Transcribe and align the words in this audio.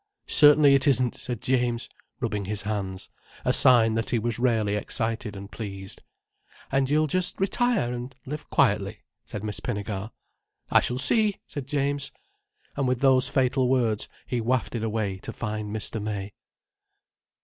"Certainly 0.25 0.73
it 0.73 0.87
isn't," 0.87 1.13
said 1.13 1.41
James, 1.43 1.87
rubbing 2.19 2.45
his 2.45 2.63
hands: 2.63 3.07
a 3.45 3.53
sign 3.53 3.93
that 3.93 4.09
he 4.09 4.17
was 4.17 4.39
rarely 4.39 4.73
excited 4.75 5.35
and 5.35 5.51
pleased. 5.51 6.01
"And 6.71 6.89
you'll 6.89 7.05
just 7.05 7.39
retire, 7.39 7.93
and 7.93 8.15
live 8.25 8.49
quietly," 8.49 9.03
said 9.25 9.43
Miss 9.43 9.59
Pinnegar. 9.59 10.09
"I 10.71 10.79
shall 10.79 10.97
see," 10.97 11.35
said 11.45 11.67
James. 11.67 12.11
And 12.75 12.87
with 12.87 13.01
those 13.01 13.29
fatal 13.29 13.69
words 13.69 14.09
he 14.25 14.41
wafted 14.41 14.81
away 14.81 15.17
to 15.19 15.31
find 15.31 15.69
Mr. 15.71 16.01
May. 16.01 16.33